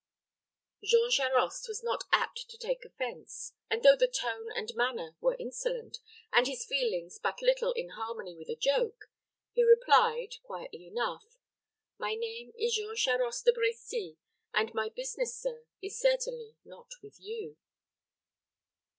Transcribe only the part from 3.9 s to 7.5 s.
the tone and manner were insolent, and his feelings but